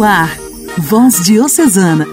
[0.00, 0.34] no ar,
[0.78, 2.06] Voz Diocesana,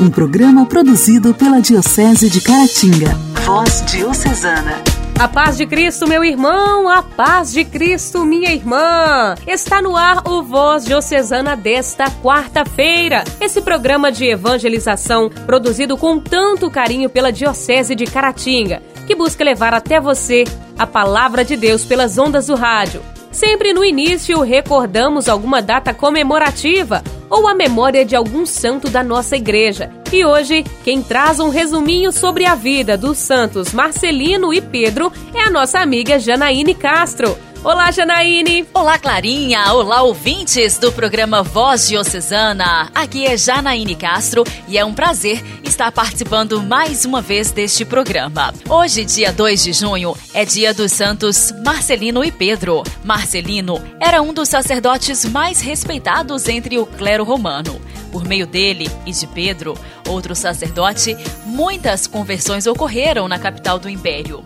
[0.00, 3.08] um programa produzido pela Diocese de Caratinga.
[3.44, 4.80] Voz Diocesana.
[5.18, 9.34] A paz de Cristo, meu irmão, a paz de Cristo, minha irmã.
[9.48, 13.24] Está no ar o Voz Diocesana desta quarta-feira.
[13.40, 19.74] Esse programa de evangelização produzido com tanto carinho pela Diocese de Caratinga, que busca levar
[19.74, 20.44] até você
[20.78, 23.02] a palavra de Deus pelas ondas do rádio.
[23.32, 29.36] Sempre no início recordamos alguma data comemorativa ou a memória de algum santo da nossa
[29.36, 29.90] igreja.
[30.12, 35.40] E hoje, quem traz um resuminho sobre a vida dos santos Marcelino e Pedro é
[35.40, 37.36] a nossa amiga Janaíne Castro.
[37.64, 38.66] Olá, Janaíne!
[38.74, 39.72] Olá, Clarinha!
[39.72, 42.90] Olá, ouvintes do programa Voz Diocesana!
[42.94, 48.52] Aqui é Janaíne Castro e é um prazer estar participando mais uma vez deste programa.
[48.68, 52.82] Hoje, dia 2 de junho, é dia dos santos Marcelino e Pedro.
[53.02, 57.80] Marcelino era um dos sacerdotes mais respeitados entre o clero romano.
[58.12, 59.72] Por meio dele e de Pedro,
[60.06, 64.44] outro sacerdote, muitas conversões ocorreram na capital do império.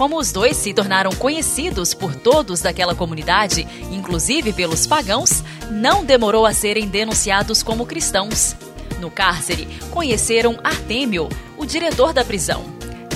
[0.00, 6.46] Como os dois se tornaram conhecidos por todos daquela comunidade, inclusive pelos pagãos, não demorou
[6.46, 8.56] a serem denunciados como cristãos.
[8.98, 12.64] No cárcere, conheceram Artêmio, o diretor da prisão.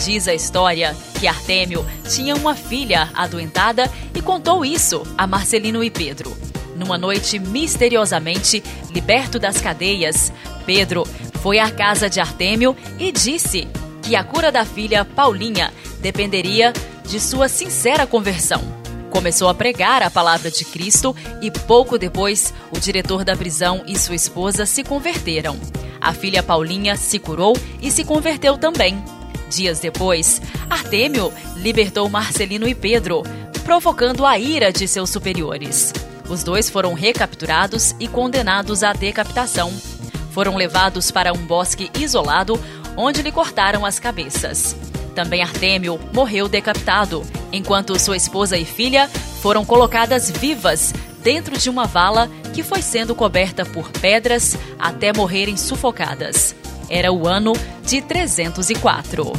[0.04, 5.88] Diz a história que Artêmio tinha uma filha adoentada e contou isso a Marcelino e
[5.88, 6.36] Pedro.
[6.76, 10.30] Numa noite misteriosamente liberto das cadeias,
[10.66, 11.08] Pedro
[11.41, 13.66] foi à casa de Artêmio e disse
[14.05, 16.74] que a cura da filha Paulinha dependeria
[17.06, 18.62] de sua sincera conversão.
[19.08, 23.98] Começou a pregar a palavra de Cristo e pouco depois o diretor da prisão e
[23.98, 25.58] sua esposa se converteram.
[26.00, 29.02] A filha Paulinha se curou e se converteu também.
[29.48, 33.22] Dias depois, Artêmio libertou Marcelino e Pedro,
[33.64, 35.94] provocando a ira de seus superiores.
[36.28, 39.72] Os dois foram recapturados e condenados à decapitação.
[40.32, 42.60] Foram levados para um bosque isolado,
[42.97, 44.77] onde lhe cortaram as cabeças.
[45.14, 47.22] Também Artêmio morreu decapitado,
[47.53, 49.09] enquanto sua esposa e filha
[49.41, 55.56] foram colocadas vivas dentro de uma vala que foi sendo coberta por pedras até morrerem
[55.56, 56.54] sufocadas.
[56.88, 57.53] Era o ano
[57.84, 59.33] de 304.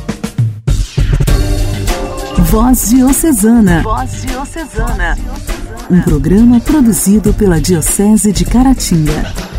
[2.40, 3.82] Voz Diocesana.
[3.84, 5.18] Voz Diocesana.
[5.90, 9.55] Um programa produzido pela Diocese de Caratinga.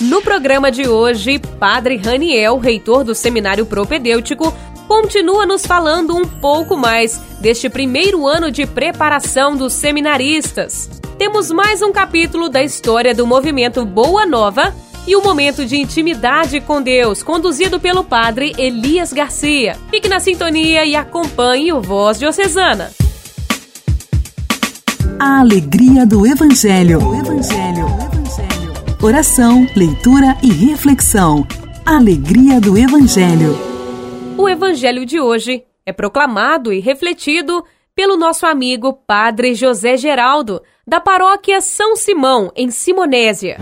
[0.00, 4.52] No programa de hoje, Padre Raniel, reitor do Seminário Propedêutico,
[4.86, 10.90] continua nos falando um pouco mais deste primeiro ano de preparação dos seminaristas.
[11.16, 14.74] Temos mais um capítulo da história do movimento Boa Nova
[15.06, 19.78] e um momento de intimidade com Deus, conduzido pelo padre Elias Garcia.
[19.90, 22.90] Fique na sintonia e acompanhe o Voz Diocesana.
[25.18, 27.02] A alegria do Evangelho.
[27.02, 28.15] O Evangelho.
[29.02, 31.46] Oração, leitura e reflexão.
[31.84, 33.54] Alegria do Evangelho.
[34.38, 37.62] O Evangelho de hoje é proclamado e refletido
[37.94, 43.58] pelo nosso amigo Padre José Geraldo, da paróquia São Simão, em Simonésia.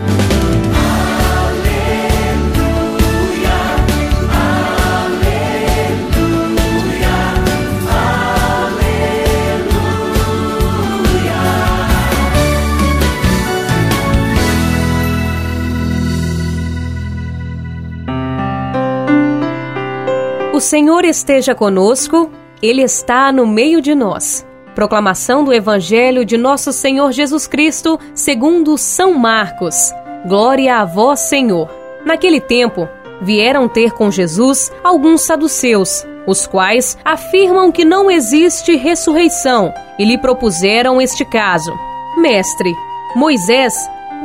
[20.55, 22.31] O Senhor esteja conosco,
[22.63, 24.47] Ele está no meio de nós.
[24.73, 29.93] Proclamação do Evangelho de Nosso Senhor Jesus Cristo, segundo São Marcos.
[30.25, 31.69] Glória a vós, Senhor.
[32.07, 32.89] Naquele tempo,
[33.21, 40.17] vieram ter com Jesus alguns saduceus, os quais afirmam que não existe ressurreição, e lhe
[40.17, 41.75] propuseram este caso:
[42.17, 42.73] Mestre,
[43.17, 43.75] Moisés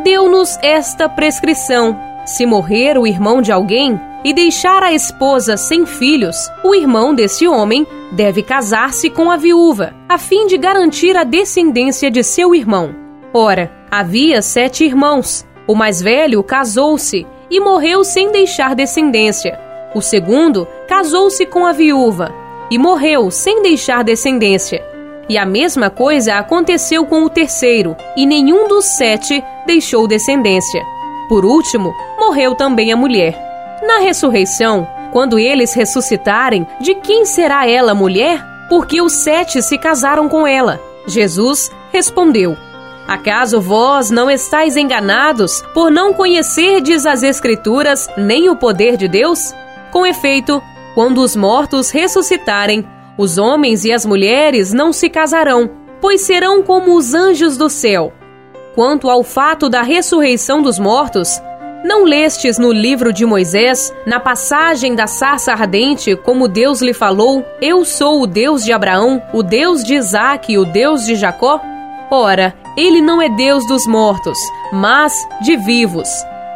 [0.04, 6.36] deu-nos esta prescrição: se morrer o irmão de alguém, e deixar a esposa sem filhos,
[6.64, 12.12] o irmão desse homem deve casar-se com a viúva, a fim de garantir a descendência
[12.12, 12.94] de seu irmão.
[13.34, 15.48] Ora, havia sete irmãos.
[15.68, 19.60] O mais velho casou-se e morreu sem deixar descendência.
[19.94, 22.34] O segundo casou-se com a viúva
[22.72, 24.84] e morreu sem deixar descendência.
[25.28, 30.84] E a mesma coisa aconteceu com o terceiro, e nenhum dos sete deixou descendência.
[31.28, 33.49] Por último, morreu também a mulher.
[33.82, 38.44] Na ressurreição, quando eles ressuscitarem, de quem será ela mulher?
[38.70, 40.80] Porque os sete se casaram com ela.
[41.08, 42.56] Jesus respondeu:
[43.08, 49.54] Acaso vós não estáis enganados por não conhecerdes as Escrituras nem o poder de Deus?
[49.92, 50.62] Com efeito,
[50.94, 52.86] quando os mortos ressuscitarem,
[53.18, 58.14] os homens e as mulheres não se casarão, pois serão como os anjos do céu.
[58.76, 61.42] quanto ao fato da ressurreição dos mortos,
[61.84, 67.46] não lestes no livro de Moisés, na passagem da sarça ardente, como Deus lhe falou:
[67.62, 71.62] Eu sou o Deus de Abraão, o Deus de Isaque e o Deus de Jacó?
[72.12, 74.38] Ora, ele não é Deus dos mortos,
[74.72, 76.10] mas de vivos.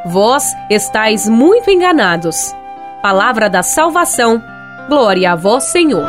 [0.06, 2.54] Vós estáis muito enganados.
[3.02, 4.42] Palavra da salvação.
[4.90, 6.06] Glória a vós, Senhor.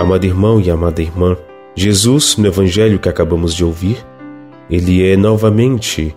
[0.00, 1.36] Amado irmão e amada irmã,
[1.74, 4.04] Jesus, no evangelho que acabamos de ouvir,
[4.70, 6.14] ele é novamente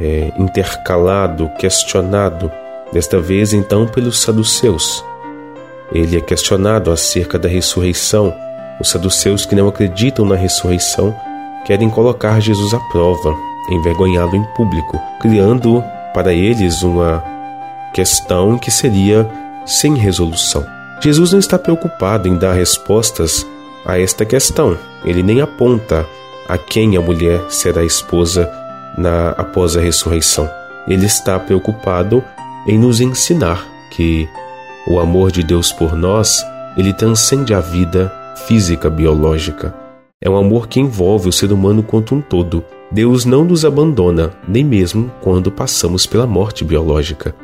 [0.00, 2.50] é, intercalado, questionado,
[2.92, 5.04] desta vez então pelos saduceus.
[5.92, 8.34] Ele é questionado acerca da ressurreição.
[8.80, 11.14] Os saduceus que não acreditam na ressurreição
[11.64, 13.34] querem colocar Jesus à prova,
[13.70, 15.82] envergonhá-lo em público, criando
[16.14, 17.22] para eles uma
[17.92, 19.28] questão que seria
[19.66, 20.64] sem resolução.
[21.00, 23.46] Jesus não está preocupado em dar respostas
[23.84, 24.76] a esta questão.
[25.04, 26.06] Ele nem aponta
[26.48, 28.50] a quem a mulher será esposa
[28.96, 30.50] na, após a ressurreição.
[30.88, 32.24] Ele está preocupado
[32.66, 34.26] em nos ensinar que
[34.86, 36.42] o amor de Deus por nós,
[36.76, 38.10] ele transcende a vida
[38.46, 39.74] física biológica.
[40.20, 42.64] É um amor que envolve o ser humano quanto um todo.
[42.90, 47.34] Deus não nos abandona, nem mesmo quando passamos pela morte biológica.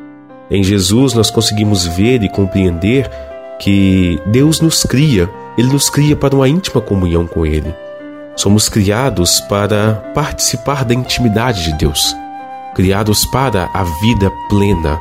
[0.51, 3.11] Em Jesus nós conseguimos ver e compreender
[3.59, 7.75] que Deus nos cria, ele nos cria para uma íntima comunhão com ele.
[8.37, 12.17] Somos criados para participar da intimidade de Deus,
[12.75, 14.99] criados para a vida plena,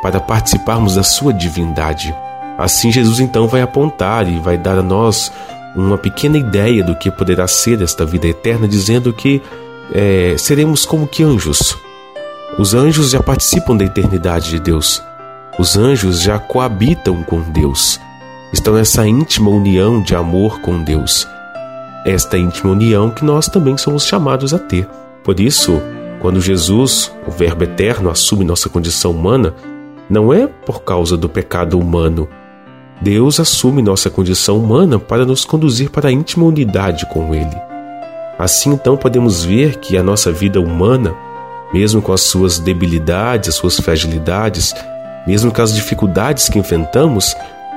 [0.00, 2.14] para participarmos da sua divindade.
[2.56, 5.30] Assim, Jesus então vai apontar e vai dar a nós
[5.76, 9.42] uma pequena ideia do que poderá ser esta vida eterna, dizendo que
[9.92, 11.76] é, seremos como que anjos.
[12.58, 15.02] Os anjos já participam da eternidade de Deus.
[15.58, 18.00] Os anjos já coabitam com Deus.
[18.52, 21.26] Estão nessa íntima união de amor com Deus
[22.04, 24.88] esta íntima união que nós também somos chamados a ter.
[25.22, 25.80] Por isso,
[26.20, 29.54] quando Jesus, o Verbo eterno, assume nossa condição humana,
[30.08, 32.28] não é por causa do pecado humano.
[33.00, 37.56] Deus assume nossa condição humana para nos conduzir para a íntima unidade com Ele.
[38.38, 41.14] Assim, então, podemos ver que a nossa vida humana,
[41.72, 44.74] mesmo com as suas debilidades, as suas fragilidades,
[45.26, 47.34] mesmo com as dificuldades que enfrentamos,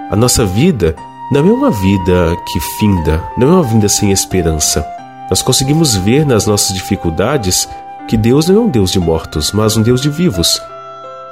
[0.10, 0.95] a nossa vida
[1.31, 4.86] não é uma vida que finda, não é uma vida sem esperança.
[5.30, 7.68] Nós conseguimos ver nas nossas dificuldades
[8.07, 10.62] que Deus não é um Deus de mortos, mas um Deus de vivos.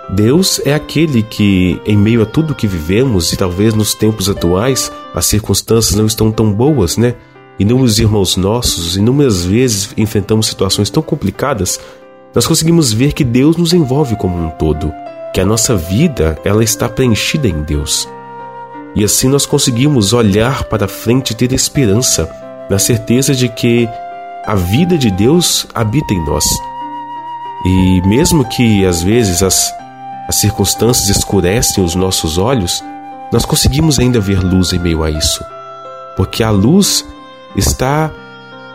[0.10, 4.92] Deus é aquele que, em meio a tudo que vivemos, e talvez nos tempos atuais
[5.14, 7.14] as circunstâncias não estão tão boas, né?
[7.60, 11.80] Inúmeros irmãos nossos, inúmeras vezes enfrentamos situações tão complicadas,
[12.34, 14.92] nós conseguimos ver que Deus nos envolve como um todo,
[15.32, 18.08] que a nossa vida ela está preenchida em Deus.
[18.96, 22.30] E assim nós conseguimos olhar para frente e ter esperança,
[22.70, 23.90] na certeza de que
[24.46, 26.44] a vida de Deus habita em nós.
[27.66, 29.74] E mesmo que às vezes as,
[30.28, 32.84] as circunstâncias escurecem os nossos olhos,
[33.32, 35.44] nós conseguimos ainda ver luz em meio a isso.
[36.16, 37.06] Porque a luz
[37.56, 38.12] está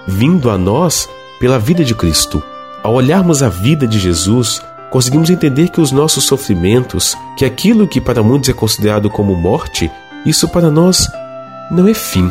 [0.06, 2.42] vindo a nós pela vida de Cristo.
[2.82, 4.60] Ao olharmos a vida de Jesus,
[4.90, 9.90] conseguimos entender que os nossos sofrimentos, que aquilo que para muitos é considerado como morte,
[10.26, 11.08] isso para nós
[11.70, 12.30] não é fim.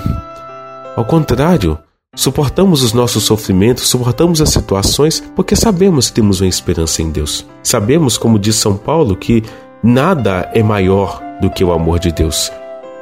[0.96, 1.78] Ao contrário,
[2.16, 7.46] suportamos os nossos sofrimentos, suportamos as situações porque sabemos que temos uma esperança em Deus.
[7.64, 9.44] Sabemos, como diz São Paulo, que
[9.84, 12.52] nada é maior do que o amor de Deus.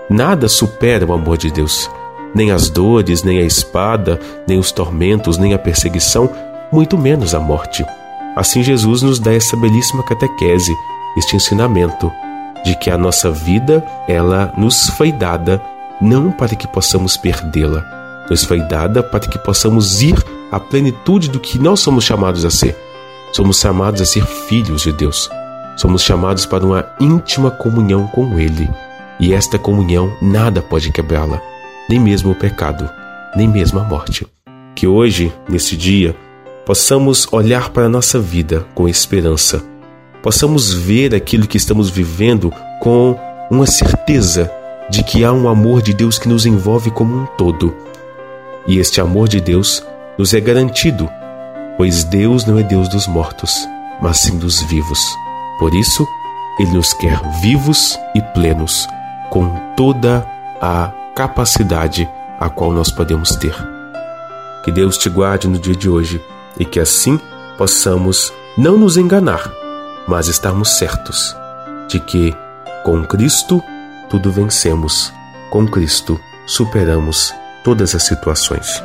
[0.10, 1.90] Nada supera o amor de Deus.
[2.34, 6.30] Nem as dores, nem a espada, nem os tormentos, nem a perseguição,
[6.72, 7.84] muito menos a morte.
[8.36, 10.76] Assim, Jesus nos dá essa belíssima catequese,
[11.18, 12.12] este ensinamento
[12.66, 15.62] de que a nossa vida, ela nos foi dada
[16.02, 20.16] não para que possamos perdê-la, nos foi dada para que possamos ir
[20.52, 22.76] à plenitude do que nós somos chamados a ser.
[23.32, 25.30] Somos chamados a ser filhos de Deus.
[25.78, 28.70] Somos chamados para uma íntima comunhão com Ele.
[29.20, 31.42] E esta comunhão nada pode quebrá-la,
[31.88, 32.90] nem mesmo o pecado,
[33.36, 34.26] nem mesmo a morte.
[34.74, 36.16] Que hoje, nesse dia,
[36.66, 39.64] possamos olhar para a nossa vida com esperança
[40.26, 43.16] possamos ver aquilo que estamos vivendo com
[43.52, 44.52] uma certeza
[44.90, 47.76] de que há um amor de Deus que nos envolve como um todo.
[48.66, 49.86] E este amor de Deus
[50.18, 51.08] nos é garantido,
[51.78, 53.68] pois Deus não é Deus dos mortos,
[54.02, 55.00] mas sim dos vivos.
[55.60, 56.08] Por isso,
[56.60, 58.88] Ele nos quer vivos e plenos,
[59.30, 60.28] com toda
[60.60, 63.56] a capacidade a qual nós podemos ter.
[64.64, 66.20] Que Deus te guarde no dia de hoje
[66.60, 67.20] e que assim
[67.60, 69.65] possamos não nos enganar
[70.08, 71.36] mas estarmos certos
[71.88, 72.36] de que,
[72.84, 73.64] com Cristo,
[74.10, 75.12] tudo vencemos,
[75.50, 77.34] com Cristo, superamos
[77.64, 78.84] todas as situações.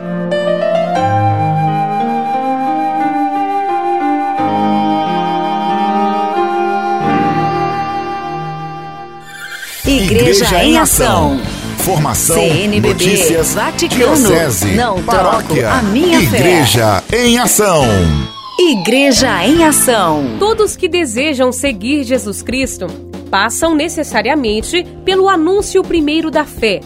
[9.85, 11.41] Igreja, Igreja em Ação.
[11.79, 17.25] Formação, CNBB, notícias, Vaticano, diocese, não paróquia, troco a minha Igreja fé.
[17.25, 17.85] em Ação.
[18.63, 20.37] Igreja em Ação.
[20.39, 22.87] Todos que desejam seguir Jesus Cristo
[23.31, 26.81] passam necessariamente pelo anúncio primeiro da fé,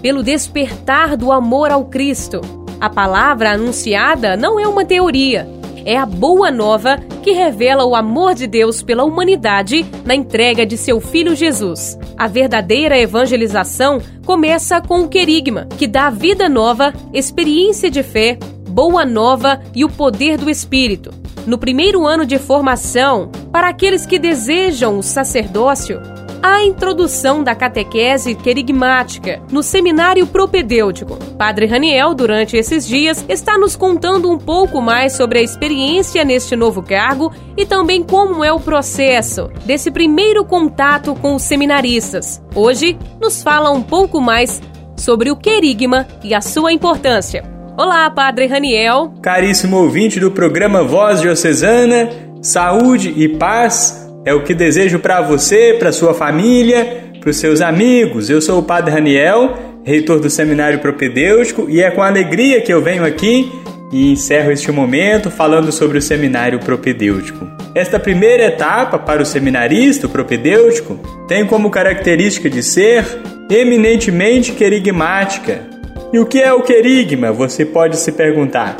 [0.00, 2.40] pelo despertar do amor ao Cristo.
[2.80, 5.48] A palavra anunciada não é uma teoria,
[5.84, 10.76] é a boa nova que revela o amor de Deus pela humanidade na entrega de
[10.76, 11.98] seu Filho Jesus.
[12.16, 18.38] A verdadeira evangelização começa com o querigma, que dá vida nova, experiência de fé,
[18.76, 21.10] boa nova e o poder do Espírito.
[21.46, 25.98] No primeiro ano de formação, para aqueles que desejam o sacerdócio,
[26.42, 31.16] a introdução da catequese querigmática no seminário propedêutico.
[31.38, 36.54] Padre Raniel, durante esses dias, está nos contando um pouco mais sobre a experiência neste
[36.54, 42.42] novo cargo e também como é o processo desse primeiro contato com os seminaristas.
[42.54, 44.60] Hoje, nos fala um pouco mais
[44.98, 47.55] sobre o querigma e a sua importância.
[47.78, 49.12] Olá, Padre Raniel.
[49.20, 52.08] Caríssimo ouvinte do programa Voz Diocesana,
[52.40, 57.60] saúde e paz é o que desejo para você, para sua família, para os seus
[57.60, 58.30] amigos.
[58.30, 62.80] Eu sou o Padre Raniel, reitor do Seminário Propedêutico, e é com alegria que eu
[62.80, 63.52] venho aqui
[63.92, 67.46] e encerro este momento falando sobre o Seminário Propedêutico.
[67.74, 73.04] Esta primeira etapa para o seminarista o propedêutico tem como característica de ser
[73.50, 75.75] eminentemente querigmática.
[76.16, 77.30] E o que é o querigma?
[77.30, 78.74] Você pode se perguntar.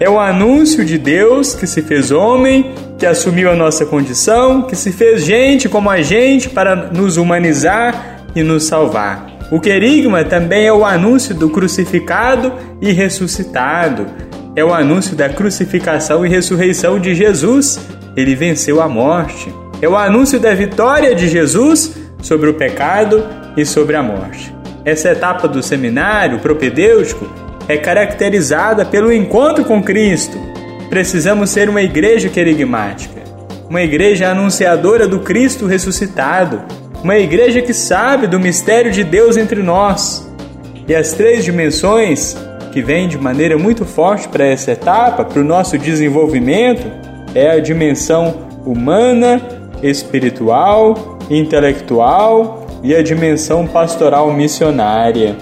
[0.00, 4.74] É o anúncio de Deus que se fez homem, que assumiu a nossa condição, que
[4.74, 9.28] se fez gente como a gente para nos humanizar e nos salvar.
[9.52, 14.04] O querigma também é o anúncio do crucificado e ressuscitado.
[14.56, 17.78] É o anúncio da crucificação e ressurreição de Jesus.
[18.16, 19.54] Ele venceu a morte.
[19.80, 23.22] É o anúncio da vitória de Jesus sobre o pecado
[23.56, 24.61] e sobre a morte.
[24.84, 27.24] Essa etapa do seminário propedêutico
[27.68, 30.36] é caracterizada pelo encontro com Cristo.
[30.90, 33.22] Precisamos ser uma igreja querigmática,
[33.70, 36.62] uma igreja anunciadora do Cristo ressuscitado,
[37.02, 40.28] uma igreja que sabe do mistério de Deus entre nós.
[40.88, 42.36] E as três dimensões
[42.72, 46.90] que vêm de maneira muito forte para essa etapa, para o nosso desenvolvimento,
[47.36, 49.40] é a dimensão humana,
[49.80, 55.36] espiritual, intelectual e a dimensão pastoral missionária.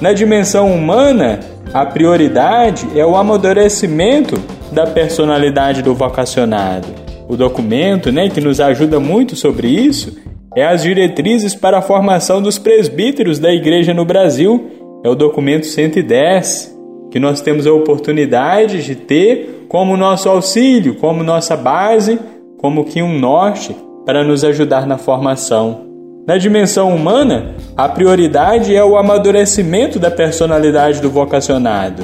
[0.00, 1.40] Na dimensão humana,
[1.74, 4.40] a prioridade é o amadurecimento
[4.72, 6.88] da personalidade do vocacionado.
[7.28, 10.16] O documento, né, que nos ajuda muito sobre isso,
[10.56, 14.70] é as diretrizes para a formação dos presbíteros da igreja no Brasil.
[15.04, 16.76] É o documento 110,
[17.10, 22.18] que nós temos a oportunidade de ter como nosso auxílio, como nossa base,
[22.56, 23.76] como que um norte
[24.06, 25.87] para nos ajudar na formação.
[26.28, 32.02] Na dimensão humana, a prioridade é o amadurecimento da personalidade do vocacionado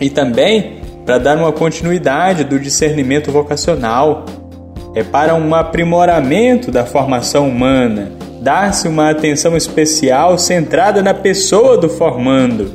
[0.00, 4.24] e também para dar uma continuidade do discernimento vocacional.
[4.96, 11.88] É para um aprimoramento da formação humana, dar-se uma atenção especial centrada na pessoa do
[11.88, 12.68] formando,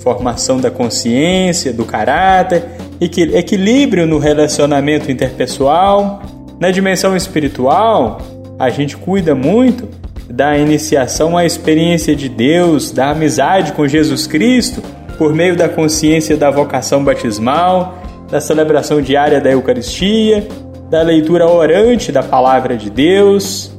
[0.00, 2.64] formação da consciência, do caráter,
[3.00, 6.22] equilíbrio no relacionamento interpessoal.
[6.58, 8.18] Na dimensão espiritual,
[8.58, 14.82] a gente cuida muito da iniciação à experiência de Deus, da amizade com Jesus Cristo,
[15.18, 20.46] por meio da consciência da vocação batismal, da celebração diária da Eucaristia,
[20.90, 23.72] da leitura orante da Palavra de Deus,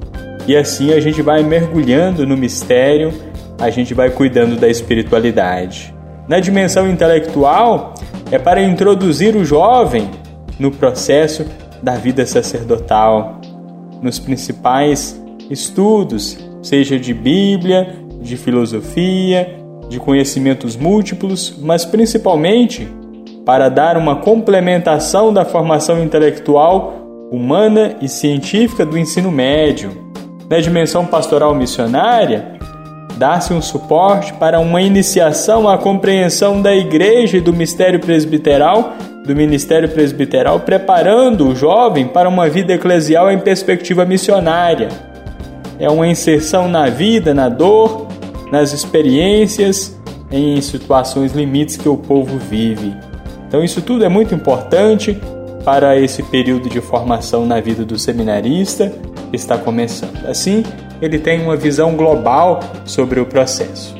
[0.47, 3.13] e assim a gente vai mergulhando no mistério,
[3.59, 5.93] a gente vai cuidando da espiritualidade.
[6.27, 7.93] Na dimensão intelectual,
[8.31, 10.09] é para introduzir o jovem
[10.59, 11.45] no processo
[11.81, 13.39] da vida sacerdotal,
[14.01, 19.59] nos principais estudos, seja de Bíblia, de filosofia,
[19.89, 22.87] de conhecimentos múltiplos, mas principalmente
[23.45, 29.91] para dar uma complementação da formação intelectual humana e científica do ensino médio.
[30.49, 32.53] Na dimensão pastoral missionária,
[33.17, 38.93] dá-se um suporte para uma iniciação à compreensão da igreja e do mistério presbiteral,
[39.25, 45.14] do ministério presbiteral, preparando o jovem para uma vida eclesial em perspectiva missionária
[45.79, 48.07] é uma inserção na vida, na dor,
[48.51, 49.97] nas experiências,
[50.31, 52.93] em situações limites que o povo vive.
[53.47, 55.17] Então, isso tudo é muito importante
[55.63, 58.91] para esse período de formação na vida do seminarista
[59.29, 60.25] que está começando.
[60.27, 60.63] Assim,
[61.01, 63.95] ele tem uma visão global sobre o processo.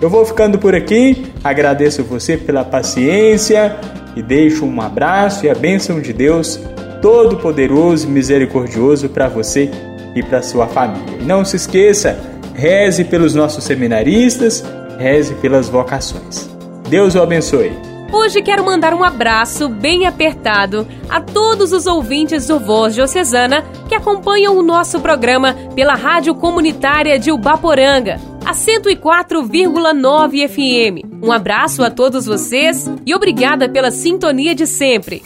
[0.00, 3.76] Eu vou ficando por aqui, agradeço você pela paciência
[4.14, 6.60] e deixo um abraço e a bênção de Deus
[7.00, 9.70] Todo-Poderoso e Misericordioso para você
[10.16, 11.18] e para sua família.
[11.20, 12.18] E não se esqueça,
[12.54, 14.64] reze pelos nossos seminaristas,
[14.98, 16.48] reze pelas vocações.
[16.88, 17.72] Deus o abençoe.
[18.12, 23.94] Hoje quero mandar um abraço bem apertado a todos os ouvintes do Voz Diocesana que
[23.94, 31.04] acompanham o nosso programa pela Rádio Comunitária de Ubaporanga, a 104,9 FM.
[31.22, 35.22] Um abraço a todos vocês e obrigada pela sintonia de sempre.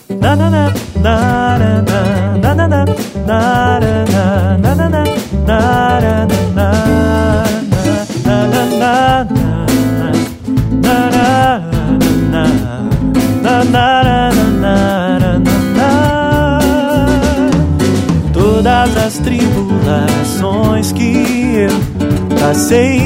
[18.33, 22.99] Todas as tribulações que eu passei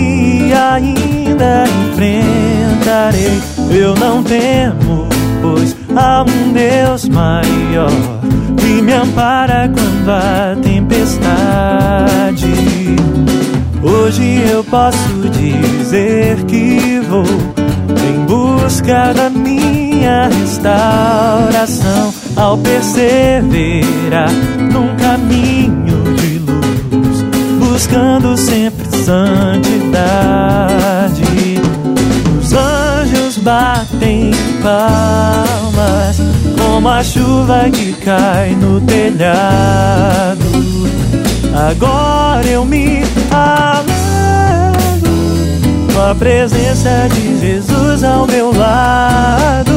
[0.49, 5.09] e ainda enfrentarei, eu não temo,
[5.41, 8.13] pois há um Deus maior
[8.56, 12.54] que me ampara quando a tempestade.
[13.82, 24.30] Hoje eu posso dizer que vou em busca da minha restauração ao perseverar
[24.73, 27.25] num caminho de luz,
[27.58, 30.04] buscando sempre santidade.
[32.38, 34.30] Os anjos batem
[34.62, 36.18] palmas
[36.75, 40.45] como a chuva que cai no telhado.
[41.71, 43.95] Agora eu me alegro
[45.95, 49.71] com a presença de Jesus ao meu lado.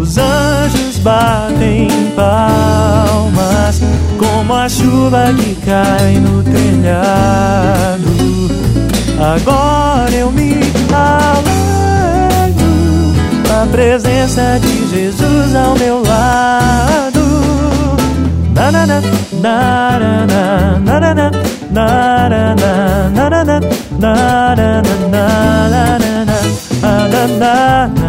[0.00, 1.86] Os anjos batem
[2.16, 3.82] palmas,
[4.18, 8.08] como a chuva que cai no telhado.
[9.20, 10.54] Agora eu me
[10.90, 11.53] alegro
[13.64, 17.24] a presença de Jesus ao meu lado.
[18.54, 19.00] Na na na
[19.40, 19.98] na
[20.80, 21.30] na na na na
[21.64, 22.04] na
[27.38, 28.03] na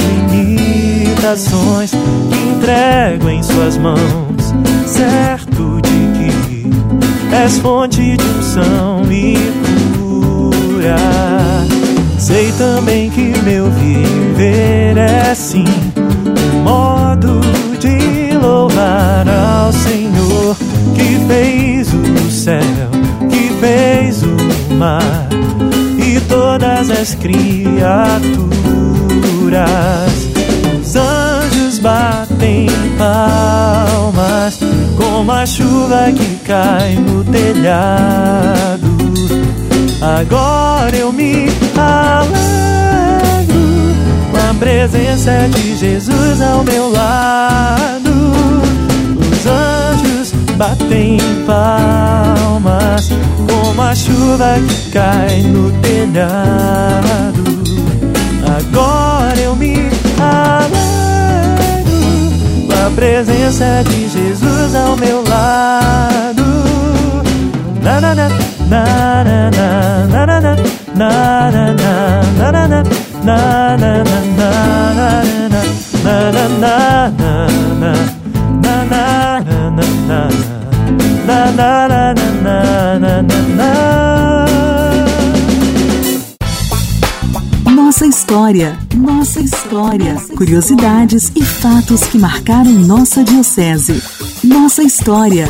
[0.30, 4.54] limitações, que entrego em suas mãos,
[4.86, 9.34] certo de que és fonte de unção e
[12.24, 17.38] Sei também que meu viver é sim um modo
[17.78, 20.56] de louvar ao Senhor
[20.94, 22.62] que fez o céu,
[23.30, 25.28] que fez o mar
[25.98, 28.53] e todas as criaturas.
[30.80, 32.66] Os anjos batem
[32.98, 34.58] palmas
[34.96, 38.94] como a chuva que cai no telhado
[40.04, 41.46] Agora eu me
[41.78, 42.34] alegro
[44.30, 48.10] com a presença de Jesus ao meu lado.
[49.18, 53.08] Os anjos batem palmas
[53.48, 57.43] como a chuva que cai no telhado.
[62.94, 66.44] Presença de Jesus ao meu lado.
[67.82, 68.28] Na, na, na
[68.68, 68.84] na
[69.24, 71.72] na na na na na
[72.54, 74.54] na na na na na
[87.74, 88.76] Nossa história,
[89.14, 94.02] nossa história, curiosidades e fatos que marcaram nossa diocese.
[94.42, 95.46] Nossa história.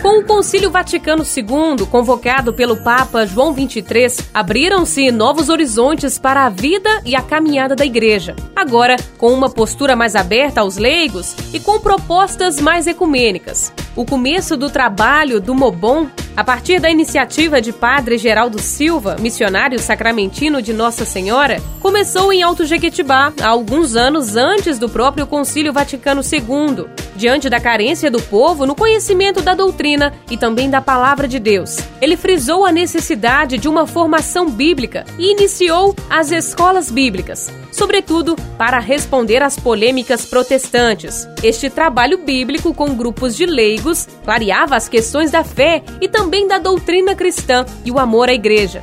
[0.00, 6.48] Com o Concílio Vaticano II, convocado pelo Papa João XXIII, abriram-se novos horizontes para a
[6.48, 8.34] vida e a caminhada da Igreja.
[8.56, 13.70] Agora, com uma postura mais aberta aos leigos e com propostas mais ecumênicas.
[13.96, 19.78] O começo do trabalho do Mobon a partir da iniciativa de Padre Geraldo Silva, missionário
[19.78, 25.72] sacramentino de Nossa Senhora, começou em Alto Jequitibá, há alguns anos antes do próprio Concílio
[25.72, 31.28] Vaticano II, diante da carência do povo no conhecimento da doutrina e também da palavra
[31.28, 31.78] de Deus.
[32.00, 38.80] Ele frisou a necessidade de uma formação bíblica e iniciou as escolas bíblicas, sobretudo para
[38.80, 41.28] responder às polêmicas protestantes.
[41.44, 43.83] Este trabalho bíblico com grupos de leigos
[44.24, 48.82] clareava as questões da fé e também da doutrina cristã e o amor à igreja.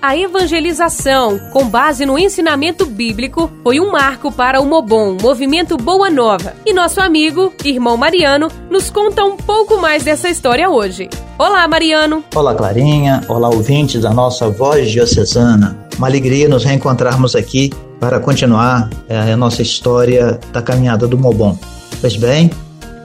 [0.00, 6.08] a evangelização, com base no ensinamento bíblico, foi um marco para o Mobon, movimento Boa
[6.08, 6.54] Nova.
[6.64, 11.08] E nosso amigo, irmão Mariano, nos conta um pouco mais dessa história hoje.
[11.36, 12.22] Olá, Mariano.
[12.36, 13.20] Olá, Clarinha.
[13.28, 15.76] Olá, ouvintes da nossa voz diocesana.
[15.98, 21.58] Uma alegria nos reencontrarmos aqui para continuar é, a nossa história da caminhada do Mobon.
[22.00, 22.50] Pois bem,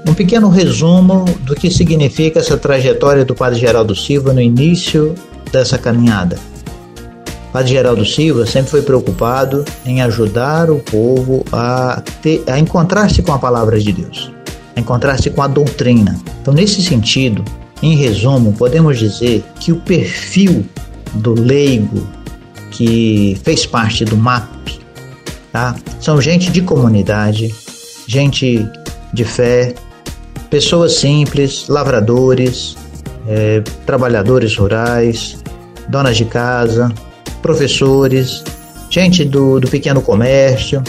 [0.08, 5.14] um pequeno resumo do que significa essa trajetória do Padre Geraldo Silva no início
[5.52, 6.38] dessa caminhada.
[7.50, 13.22] O Padre Geraldo Silva sempre foi preocupado em ajudar o povo a, ter, a encontrar-se
[13.22, 14.32] com a palavra de Deus,
[14.76, 16.18] a encontrar-se com a doutrina.
[16.42, 17.44] Então, nesse sentido,
[17.84, 20.66] em resumo, podemos dizer que o perfil
[21.14, 22.08] do leigo
[22.72, 24.80] que fez parte do MAP
[25.52, 25.76] tá?
[26.00, 27.54] são gente de comunidade,
[28.08, 28.66] gente
[29.14, 29.76] de fé,
[30.52, 32.76] pessoas simples, lavradores,
[33.28, 35.38] é, trabalhadores rurais,
[35.88, 36.94] donas de casa,
[37.42, 38.44] professores,
[38.90, 40.84] gente do, do pequeno comércio,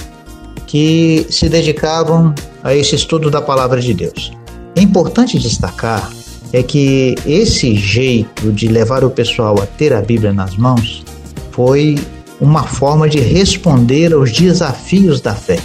[0.67, 4.33] que se dedicavam a esse estudo da palavra de Deus.
[4.77, 6.11] É importante destacar
[6.53, 11.03] é que esse jeito de levar o pessoal a ter a Bíblia nas mãos
[11.51, 11.99] foi
[12.41, 15.59] uma forma de responder aos desafios da fé.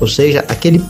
[0.00, 0.82] Ou seja, aquele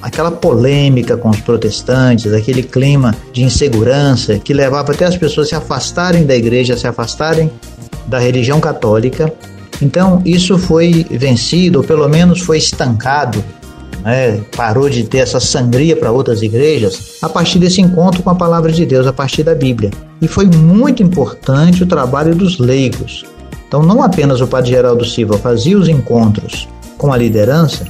[0.00, 5.54] aquela polêmica com os protestantes, aquele clima de insegurança que levava até as pessoas se
[5.54, 7.50] afastarem da igreja, se afastarem
[8.06, 9.32] da religião católica.
[9.80, 13.44] Então, isso foi vencido, ou pelo menos foi estancado,
[14.02, 14.40] né?
[14.56, 18.72] parou de ter essa sangria para outras igrejas a partir desse encontro com a palavra
[18.72, 19.90] de Deus, a partir da Bíblia.
[20.20, 23.24] E foi muito importante o trabalho dos leigos.
[23.68, 27.84] Então, não apenas o Padre Geraldo Silva fazia os encontros com a liderança,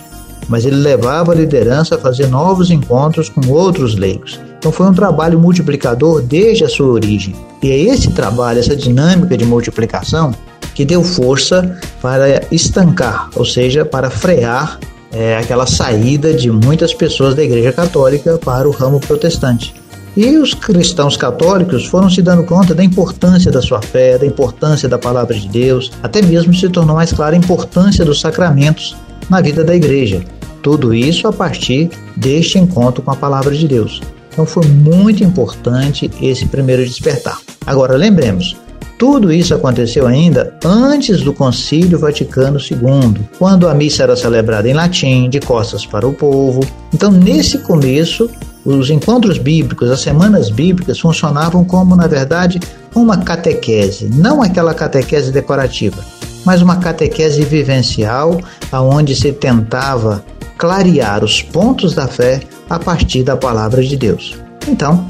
[0.49, 4.41] mas ele levava a liderança a fazer novos encontros com outros leigos.
[4.59, 7.35] Então foi um trabalho multiplicador desde a sua origem.
[7.63, 10.35] E é esse trabalho, essa dinâmica de multiplicação,
[10.75, 14.79] que deu força para estancar, ou seja, para frear
[15.13, 19.75] é, aquela saída de muitas pessoas da Igreja Católica para o ramo protestante.
[20.17, 24.89] E os cristãos católicos foram se dando conta da importância da sua fé, da importância
[24.89, 28.97] da palavra de Deus, até mesmo se tornou mais clara a importância dos sacramentos
[29.31, 30.25] na vida da igreja.
[30.62, 34.01] Tudo isso a partir deste encontro com a palavra de Deus.
[34.33, 37.40] Então foi muito importante esse primeiro despertar.
[37.66, 38.57] Agora lembremos,
[38.99, 44.75] tudo isso aconteceu ainda antes do Concílio Vaticano II, quando a missa era celebrada em
[44.75, 46.61] latim, de costas para o povo.
[46.92, 48.29] Então, nesse começo,
[48.64, 52.59] os encontros bíblicos, as semanas bíblicas funcionavam como, na verdade,
[52.92, 56.05] uma catequese, não aquela catequese decorativa,
[56.44, 58.40] mas uma catequese vivencial,
[58.73, 60.25] aonde se tentava
[60.59, 64.37] clarear os pontos da fé a partir da palavra de Deus.
[64.66, 65.09] Então,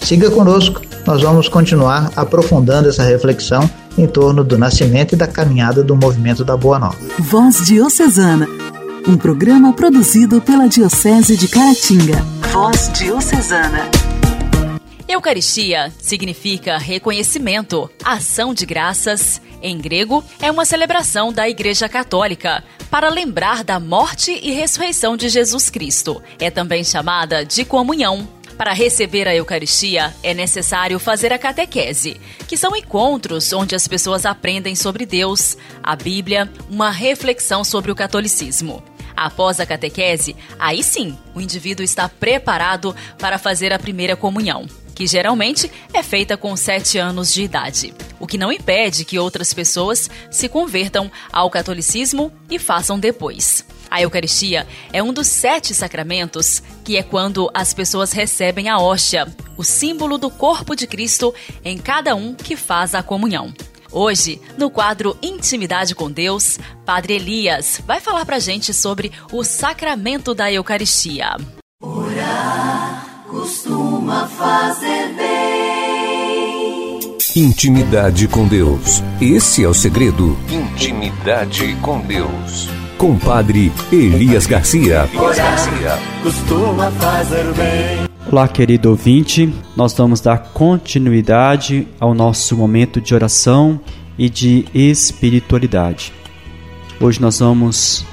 [0.00, 5.82] siga conosco, nós vamos continuar aprofundando essa reflexão em torno do nascimento e da caminhada
[5.82, 6.96] do movimento da Boa Nova.
[7.18, 8.46] Voz Diocesana,
[9.06, 12.24] um programa produzido pela Diocese de Caratinga.
[12.52, 14.07] Voz Diocesana.
[15.08, 19.40] Eucaristia significa reconhecimento, ação de graças.
[19.62, 25.30] Em grego, é uma celebração da Igreja Católica para lembrar da morte e ressurreição de
[25.30, 26.22] Jesus Cristo.
[26.38, 28.28] É também chamada de comunhão.
[28.58, 34.26] Para receber a Eucaristia, é necessário fazer a catequese, que são encontros onde as pessoas
[34.26, 38.84] aprendem sobre Deus, a Bíblia, uma reflexão sobre o catolicismo.
[39.16, 44.66] Após a catequese, aí sim, o indivíduo está preparado para fazer a primeira comunhão
[44.98, 49.54] que geralmente é feita com 7 anos de idade, o que não impede que outras
[49.54, 53.64] pessoas se convertam ao catolicismo e façam depois.
[53.88, 59.28] A Eucaristia é um dos sete sacramentos, que é quando as pessoas recebem a hóstia,
[59.56, 61.32] o símbolo do corpo de Cristo,
[61.64, 63.54] em cada um que faz a comunhão.
[63.92, 70.34] Hoje, no quadro Intimidade com Deus, Padre Elias vai falar pra gente sobre o sacramento
[70.34, 71.36] da Eucaristia.
[71.80, 76.98] Orar costuma fazer bem.
[77.36, 79.02] Intimidade com Deus.
[79.20, 80.36] Esse é o segredo.
[80.50, 82.68] Intimidade com Deus.
[82.96, 85.08] Com Padre Elias Garcia.
[85.12, 85.98] Elias Garcia.
[86.22, 88.08] Costuma fazer bem.
[88.32, 89.52] Olá, querido ouvinte.
[89.76, 93.78] Nós vamos dar continuidade ao nosso momento de oração
[94.18, 96.14] e de espiritualidade.
[96.98, 98.06] Hoje nós vamos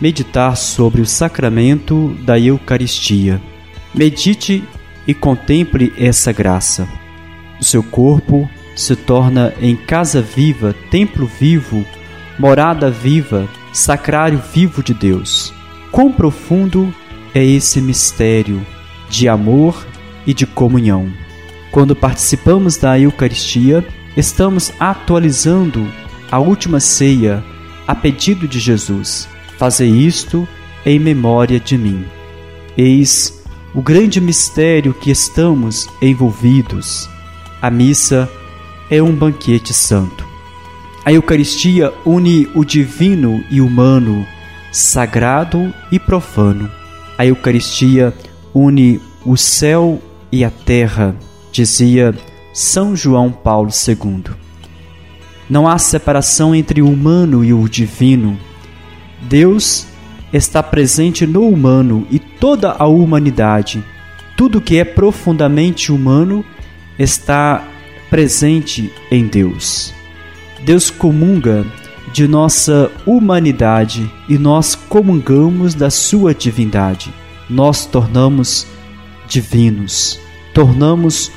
[0.00, 3.40] meditar sobre o sacramento da Eucaristia.
[3.94, 4.64] Medite
[5.06, 6.88] e contemple essa graça.
[7.60, 11.84] O seu corpo se torna em casa viva, templo vivo,
[12.38, 15.52] morada viva, sacrário vivo de Deus.
[15.90, 16.92] Quão profundo
[17.34, 18.64] é esse mistério
[19.10, 19.86] de amor
[20.26, 21.12] e de comunhão.
[21.70, 25.86] Quando participamos da Eucaristia, estamos atualizando
[26.30, 27.44] a última ceia
[27.86, 29.28] a pedido de Jesus.
[29.58, 30.48] Fazer isto
[30.84, 32.04] em memória de mim.
[32.76, 33.41] Eis
[33.74, 37.08] o grande mistério que estamos envolvidos.
[37.60, 38.28] A missa
[38.90, 40.26] é um banquete santo.
[41.04, 44.26] A Eucaristia une o divino e humano,
[44.70, 46.70] sagrado e profano.
[47.16, 48.14] A Eucaristia
[48.54, 51.16] une o céu e a terra,
[51.50, 52.14] dizia
[52.52, 54.24] São João Paulo II.
[55.48, 58.38] Não há separação entre o humano e o divino.
[59.22, 59.86] Deus
[60.32, 63.82] está presente no humano e toda a humanidade.
[64.36, 66.44] Tudo que é profundamente humano
[66.98, 67.66] está
[68.08, 69.92] presente em Deus.
[70.64, 71.66] Deus comunga
[72.12, 77.12] de nossa humanidade e nós comungamos da sua divindade.
[77.48, 78.66] Nós tornamos
[79.26, 80.20] divinos,
[80.54, 81.30] tornamos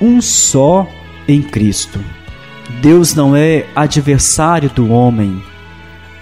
[0.00, 0.88] um só
[1.26, 1.98] em Cristo.
[2.80, 5.42] Deus não é adversário do homem.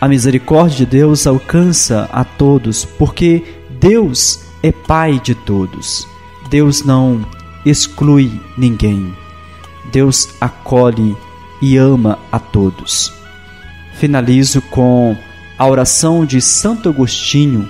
[0.01, 3.43] A misericórdia de Deus alcança a todos, porque
[3.81, 6.07] Deus é Pai de todos.
[6.51, 7.25] Deus não
[7.65, 9.15] exclui ninguém.
[9.91, 11.17] Deus acolhe
[11.63, 13.13] e ama a todos.
[13.95, 15.17] Finalizo com
[15.59, 17.69] a oração de Santo Agostinho,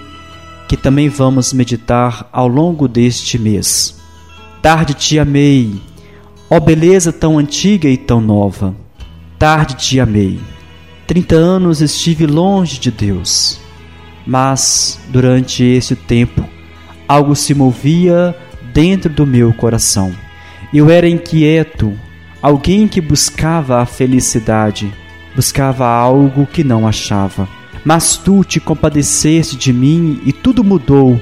[0.69, 3.97] que também vamos meditar ao longo deste mês.
[4.61, 5.81] Tarde te amei,
[6.51, 8.75] ó beleza tão antiga e tão nova.
[9.39, 10.41] Tarde te amei.
[11.07, 13.61] Trinta anos estive longe de Deus,
[14.27, 16.45] mas durante esse tempo
[17.07, 18.35] algo se movia
[18.73, 20.13] dentro do meu coração.
[20.75, 21.97] Eu era inquieto,
[22.43, 24.93] alguém que buscava a felicidade,
[25.35, 27.49] buscava algo que não achava.
[27.85, 31.21] Mas tu te compadeceste de mim e tudo mudou,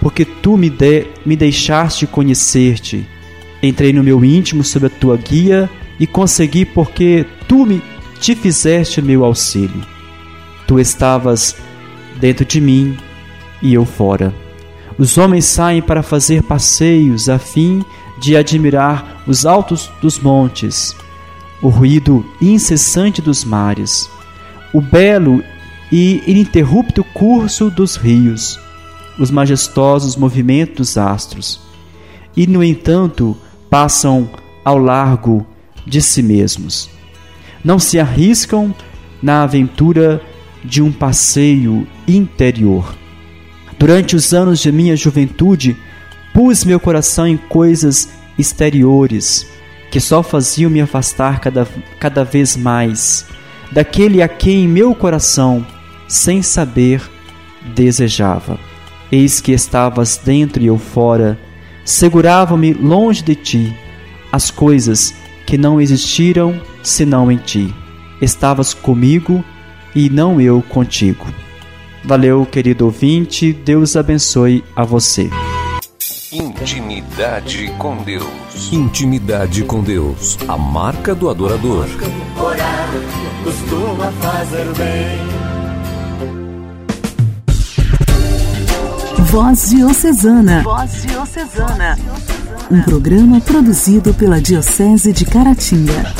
[0.00, 3.06] porque tu me, de, me deixaste conhecer-te.
[3.62, 7.82] Entrei no meu íntimo sob a tua guia e consegui porque tu me
[8.20, 9.80] te fizeste meu auxílio.
[10.66, 11.56] Tu estavas
[12.20, 12.96] dentro de mim
[13.62, 14.32] e eu fora.
[14.98, 17.82] Os homens saem para fazer passeios a fim
[18.20, 20.94] de admirar os altos dos montes,
[21.62, 24.10] o ruído incessante dos mares,
[24.74, 25.42] o belo
[25.90, 28.60] e ininterrupto curso dos rios,
[29.18, 31.60] os majestosos movimentos dos astros,
[32.36, 33.34] e, no entanto,
[33.70, 34.28] passam
[34.62, 35.46] ao largo
[35.86, 36.99] de si mesmos.
[37.64, 38.74] Não se arriscam
[39.22, 40.20] na aventura
[40.64, 42.94] de um passeio interior.
[43.78, 45.76] Durante os anos de minha juventude,
[46.32, 49.46] Pus meu coração em coisas exteriores
[49.90, 51.66] que só faziam me afastar cada,
[51.98, 53.26] cada vez mais
[53.72, 55.66] daquele a quem meu coração,
[56.06, 57.02] sem saber,
[57.74, 58.58] desejava.
[59.10, 61.38] Eis que estavas dentro e eu fora,
[61.84, 63.76] segurava-me longe de ti
[64.30, 65.12] as coisas
[65.46, 67.74] que não existiram senão em ti.
[68.20, 69.44] Estavas comigo
[69.94, 71.26] e não eu contigo.
[72.04, 75.30] Valeu, querido ouvinte, Deus abençoe a você.
[76.32, 78.72] Intimidade com Deus.
[78.72, 80.38] Intimidade com Deus.
[80.46, 81.86] A marca do adorador.
[82.40, 82.90] Orar
[83.42, 85.29] costuma fazer bem.
[89.30, 90.64] Voz Diocesana.
[90.64, 91.96] Voz Diocesana.
[92.68, 96.12] Um programa produzido pela Diocese de Caratinga.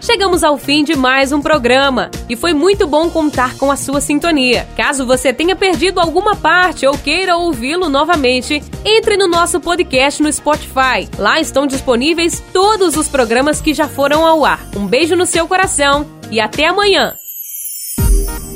[0.00, 4.00] Chegamos ao fim de mais um programa e foi muito bom contar com a sua
[4.00, 4.66] sintonia.
[4.74, 10.32] Caso você tenha perdido alguma parte ou queira ouvi-lo novamente, entre no nosso podcast no
[10.32, 11.06] Spotify.
[11.18, 14.66] Lá estão disponíveis todos os programas que já foram ao ar.
[14.74, 17.14] Um beijo no seu coração e até amanhã.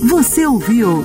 [0.08, 1.04] Você ouviu